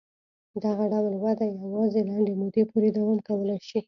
[0.63, 3.79] دغه ډول وده یوازې لنډې مودې پورې دوام کولای شي.